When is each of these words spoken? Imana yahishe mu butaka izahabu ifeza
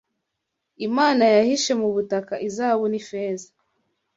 Imana 0.87 1.23
yahishe 1.37 1.71
mu 1.81 1.87
butaka 1.95 2.33
izahabu 2.47 2.85
ifeza 3.01 3.47